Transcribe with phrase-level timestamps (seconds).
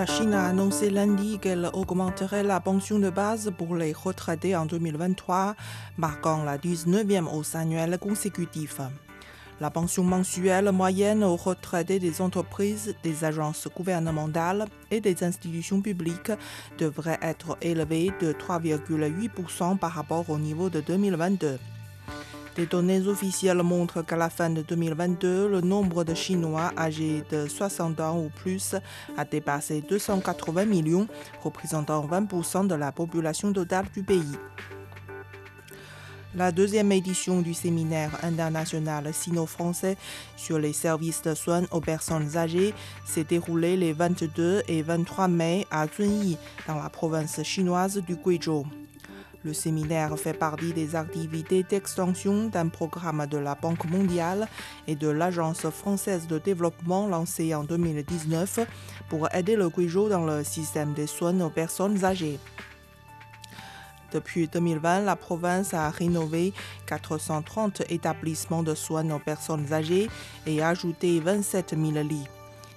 [0.00, 4.64] La Chine a annoncé lundi qu'elle augmenterait la pension de base pour les retraités en
[4.64, 5.54] 2023,
[5.98, 8.80] marquant la 19e hausse annuelle consécutive.
[9.60, 16.32] La pension mensuelle moyenne aux retraités des entreprises, des agences gouvernementales et des institutions publiques
[16.78, 21.58] devrait être élevée de 3,8% par rapport au niveau de 2022.
[22.60, 27.48] Des données officielles montrent qu'à la fin de 2022, le nombre de Chinois âgés de
[27.48, 28.74] 60 ans ou plus
[29.16, 31.08] a dépassé 280 millions,
[31.42, 34.36] représentant 20% de la population totale du pays.
[36.34, 39.96] La deuxième édition du séminaire international sino-français
[40.36, 42.74] sur les services de soins aux personnes âgées
[43.06, 46.36] s'est déroulée les 22 et 23 mai à Zunyi,
[46.68, 48.66] dans la province chinoise du Guizhou.
[49.42, 54.46] Le séminaire fait partie des activités d'extension d'un programme de la Banque mondiale
[54.86, 58.60] et de l'Agence française de développement lancé en 2019
[59.08, 62.38] pour aider le Guizhou dans le système des soins aux personnes âgées.
[64.12, 66.52] Depuis 2020, la province a rénové
[66.86, 70.10] 430 établissements de soins aux personnes âgées
[70.46, 72.28] et ajouté 27 000 lits.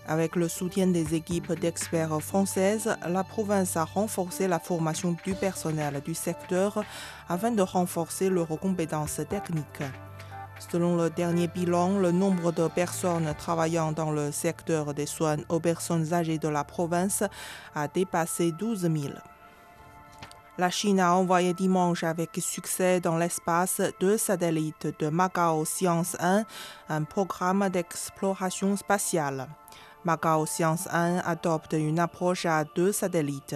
[0.06, 6.02] Avec le soutien des équipes d'experts françaises, la province a renforcé la formation du personnel
[6.04, 6.84] du secteur
[7.30, 9.84] afin de renforcer leurs compétences techniques.
[10.72, 15.60] Selon le dernier bilan, le nombre de personnes travaillant dans le secteur des soins aux
[15.60, 17.24] personnes âgées de la province
[17.74, 19.14] a dépassé 12 000.
[20.58, 26.44] La Chine a envoyé dimanche avec succès dans l'espace deux satellites de Macao Science 1,
[26.90, 29.48] un programme d'exploration spatiale.
[30.06, 33.56] Macao Science 1 adopte une approche à deux satellites.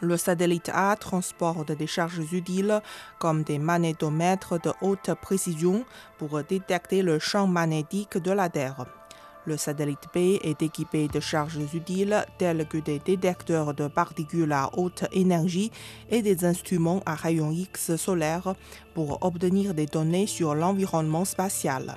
[0.00, 2.80] Le satellite A transporte des charges utiles
[3.18, 5.84] comme des magnétomètres de haute précision
[6.18, 8.86] pour détecter le champ magnétique de la Terre.
[9.44, 14.70] Le satellite B est équipé de charges utiles telles que des détecteurs de particules à
[14.76, 15.72] haute énergie
[16.10, 18.54] et des instruments à rayons X solaires
[18.94, 21.96] pour obtenir des données sur l'environnement spatial.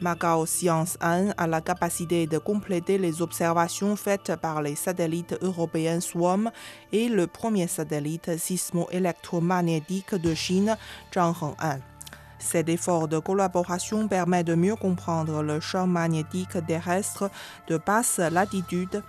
[0.00, 6.00] Macao Science 1 a la capacité de compléter les observations faites par les satellites européens
[6.00, 6.52] SWAM
[6.92, 10.76] et le premier satellite sismo-électromagnétique de Chine,
[11.12, 11.78] Zhangheng 1.
[12.38, 17.28] Cet effort de collaboration permet de mieux comprendre le champ magnétique terrestre
[17.66, 19.02] de basse latitude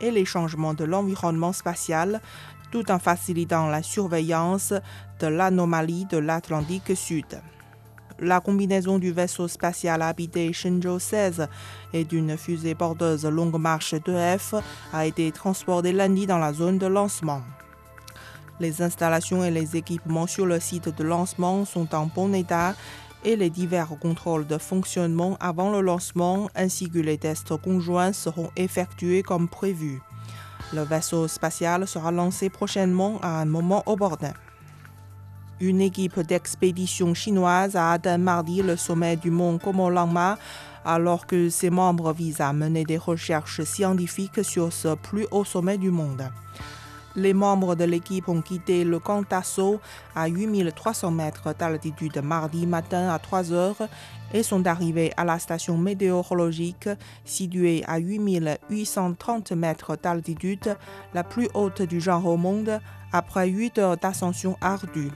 [0.00, 2.22] et les changements de l'environnement spatial,
[2.70, 4.72] tout en facilitant la surveillance
[5.20, 7.42] de l'anomalie de l'Atlantique Sud.
[8.22, 11.48] La combinaison du vaisseau spatial habité Shenzhou 16
[11.92, 14.62] et d'une fusée porteuse longue marche 2F
[14.92, 17.42] a été transportée lundi dans la zone de lancement.
[18.60, 22.76] Les installations et les équipements sur le site de lancement sont en bon état
[23.24, 28.50] et les divers contrôles de fonctionnement avant le lancement ainsi que les tests conjoints seront
[28.54, 30.00] effectués comme prévu.
[30.72, 34.32] Le vaisseau spatial sera lancé prochainement à un moment opportun.
[35.62, 40.36] Une équipe d'expédition chinoise a atteint mardi le sommet du mont Komolangma
[40.84, 45.78] alors que ses membres visent à mener des recherches scientifiques sur ce plus haut sommet
[45.78, 46.28] du monde.
[47.14, 49.78] Les membres de l'équipe ont quitté le camp Tasso
[50.16, 53.88] à 8300 mètres d'altitude mardi matin à 3 heures
[54.34, 56.88] et sont arrivés à la station météorologique
[57.24, 60.76] située à 8830 mètres d'altitude,
[61.14, 62.80] la plus haute du genre au monde,
[63.12, 65.12] après 8 heures d'ascension ardue.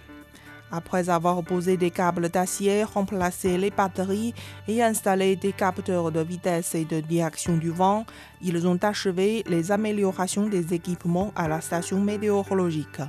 [0.72, 4.34] Après avoir posé des câbles d'acier, remplacé les batteries
[4.66, 8.04] et installé des capteurs de vitesse et de direction du vent,
[8.43, 13.00] ils ont achevé les améliorations des équipements à la station météorologique.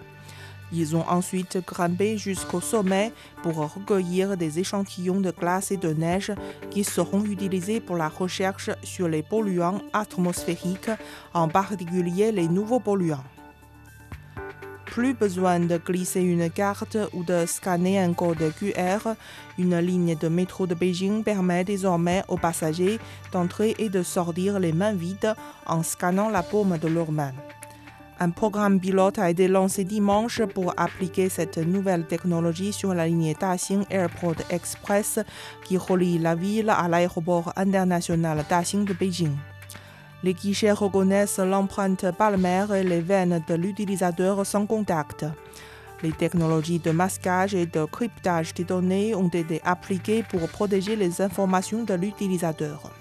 [0.72, 6.34] Ils ont ensuite grimpé jusqu'au sommet pour recueillir des échantillons de glace et de neige
[6.70, 10.92] qui seront utilisés pour la recherche sur les polluants atmosphériques,
[11.34, 13.24] en particulier les nouveaux polluants
[14.98, 19.14] plus besoin de glisser une carte ou de scanner un code QR.
[19.60, 22.98] Une ligne de métro de Beijing permet désormais aux passagers
[23.32, 25.36] d'entrer et de sortir les mains vides
[25.68, 27.34] en scannant la paume de leurs mains.
[28.20, 33.36] Un programme pilote a été lancé dimanche pour appliquer cette nouvelle technologie sur la ligne
[33.40, 35.20] Daxing Airport Express
[35.64, 39.38] qui relie la ville à l'aéroport international Daxing de Beijing.
[40.24, 45.26] Les guichets reconnaissent l'empreinte palmaire et les veines de l'utilisateur sans contact.
[46.04, 51.22] Les technologies de masquage et de cryptage des données ont été appliquées pour protéger les
[51.22, 52.92] informations de l'utilisateur.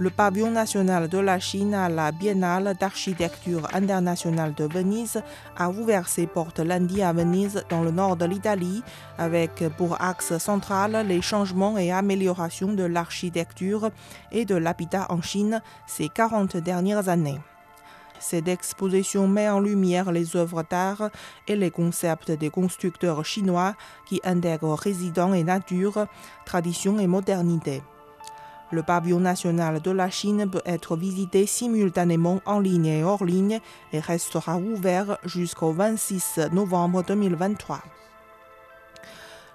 [0.00, 5.22] Le pavillon national de la Chine à la Biennale d'architecture internationale de Venise
[5.58, 8.82] a ouvert ses portes lundi à Venise, dans le nord de l'Italie,
[9.18, 13.90] avec pour axe central les changements et améliorations de l'architecture
[14.32, 17.40] et de l'habitat en Chine ces 40 dernières années.
[18.18, 21.10] Cette exposition met en lumière les œuvres d'art
[21.46, 23.74] et les concepts des constructeurs chinois
[24.08, 26.06] qui intègrent résidents et nature,
[26.46, 27.82] tradition et modernité.
[28.72, 33.60] Le pavillon national de la Chine peut être visité simultanément en ligne et hors ligne
[33.92, 37.80] et restera ouvert jusqu'au 26 novembre 2023.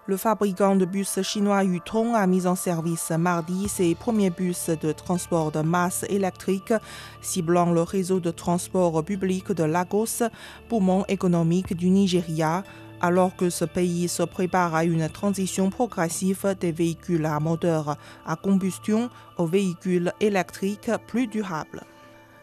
[0.08, 4.92] Le fabricant de bus chinois Yutong a mis en service mardi ses premiers bus de
[4.92, 6.74] transport de masse électrique,
[7.22, 10.22] ciblant le réseau de transport public de Lagos,
[10.70, 12.64] poumon économique du Nigeria,
[13.06, 18.36] alors que ce pays se prépare à une transition progressive des véhicules à moteur à
[18.36, 21.84] combustion aux véhicules électriques plus durables.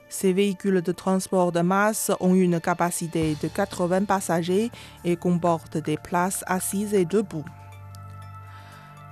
[0.08, 4.70] Ces véhicules de transport de masse ont une capacité de 80 passagers
[5.04, 7.44] et comportent des places assises et debout.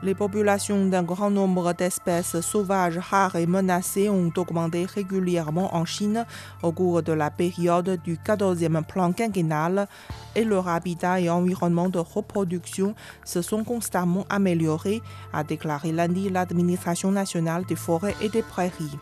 [0.02, 6.25] Les populations d'un grand nombre d'espèces sauvages rares et menacées ont augmenté régulièrement en Chine
[6.62, 9.88] au cours de la période du 14e plan quinquennal
[10.35, 12.94] et leur habitat et environnement de reproduction
[13.26, 15.02] se sont constamment améliorés,
[15.35, 18.97] a déclaré lundi l'administration nationale des forêts et des prairies.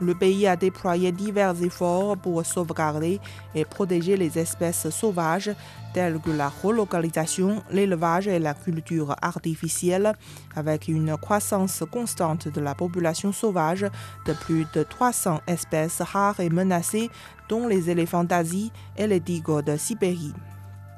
[0.00, 3.18] Le pays a déployé divers efforts pour sauvegarder
[3.54, 5.50] et protéger les espèces sauvages
[5.94, 10.12] telles que la relocalisation, l'élevage et la culture artificielle,
[10.54, 13.86] avec une croissance constante de la population sauvage
[14.26, 17.10] de plus de 300 espèces rares et menacées,
[17.48, 20.34] dont les éléphants d'Asie et les tigres de Sibérie.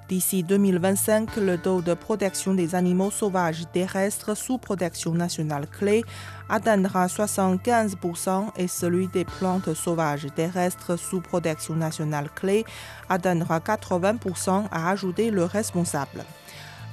[0.08, 6.02] D'ici 2025, le taux de protection des animaux sauvages terrestres sous protection nationale clé
[6.48, 12.64] atteindra 75% et celui des plantes sauvages terrestres sous protection nationale clé
[13.10, 16.24] atteindra 80%, a ajouté le responsable.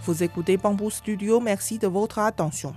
[0.04, 2.76] Vous écoutez Bamboo Studio, merci de votre attention.